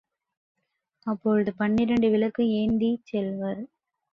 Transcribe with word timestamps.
அப்போது 1.05 1.51
பன்னிரண்டு 1.55 2.09
விளக்கு 2.09 2.43
ஏந்திச் 2.61 3.05
செல்வர். 3.05 3.61